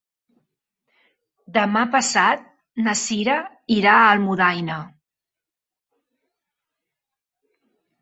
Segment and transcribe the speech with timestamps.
[1.57, 2.47] Demà passat
[2.87, 3.37] na Sira
[3.77, 4.81] irà a Almudaina.